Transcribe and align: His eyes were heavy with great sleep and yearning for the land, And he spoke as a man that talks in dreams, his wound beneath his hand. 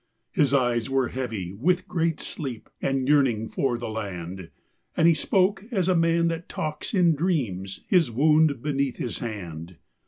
His 0.31 0.51
eyes 0.51 0.89
were 0.89 1.09
heavy 1.09 1.53
with 1.53 1.87
great 1.87 2.19
sleep 2.19 2.71
and 2.81 3.07
yearning 3.07 3.47
for 3.49 3.77
the 3.77 3.87
land, 3.87 4.49
And 4.97 5.07
he 5.07 5.13
spoke 5.13 5.63
as 5.69 5.87
a 5.87 5.93
man 5.95 6.27
that 6.29 6.49
talks 6.49 6.95
in 6.95 7.13
dreams, 7.13 7.81
his 7.87 8.09
wound 8.09 8.63
beneath 8.63 8.97
his 8.97 9.19
hand. 9.19 9.77